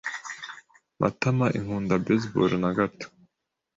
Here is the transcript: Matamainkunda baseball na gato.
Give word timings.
Matamainkunda 0.99 1.95
baseball 2.05 2.51
na 2.61 2.69
gato. 2.77 3.05